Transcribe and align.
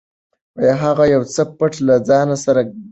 هغه 0.83 1.03
یو 1.13 1.21
څه 1.33 1.43
پټ 1.57 1.73
له 1.87 1.95
ځانه 2.07 2.35
سره 2.45 2.61
ګړېده. 2.67 2.79